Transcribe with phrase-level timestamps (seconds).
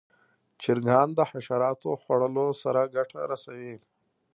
[0.61, 3.75] چرګان د حشراتو خوړلو سره ګټه رسوي.